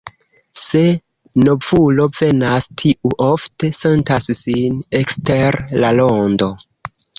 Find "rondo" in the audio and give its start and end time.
6.03-6.53